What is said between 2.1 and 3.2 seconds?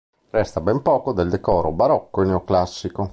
e neoclassico.